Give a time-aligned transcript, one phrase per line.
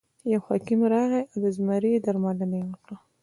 [0.31, 2.95] یو حکیم راغی او د زمري درملنه یې وکړه.